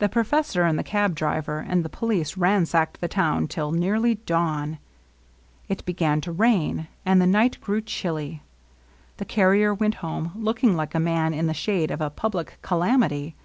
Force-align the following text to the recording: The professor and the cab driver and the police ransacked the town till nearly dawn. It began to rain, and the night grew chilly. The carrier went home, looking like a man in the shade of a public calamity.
The 0.00 0.08
professor 0.08 0.64
and 0.64 0.76
the 0.76 0.82
cab 0.82 1.14
driver 1.14 1.60
and 1.60 1.84
the 1.84 1.88
police 1.88 2.36
ransacked 2.36 3.00
the 3.00 3.06
town 3.06 3.46
till 3.46 3.70
nearly 3.70 4.16
dawn. 4.16 4.78
It 5.68 5.84
began 5.84 6.20
to 6.22 6.32
rain, 6.32 6.88
and 7.04 7.22
the 7.22 7.28
night 7.28 7.60
grew 7.60 7.80
chilly. 7.82 8.42
The 9.18 9.24
carrier 9.24 9.72
went 9.72 9.94
home, 9.94 10.32
looking 10.34 10.74
like 10.74 10.96
a 10.96 10.98
man 10.98 11.32
in 11.32 11.46
the 11.46 11.54
shade 11.54 11.92
of 11.92 12.00
a 12.00 12.10
public 12.10 12.58
calamity. 12.60 13.36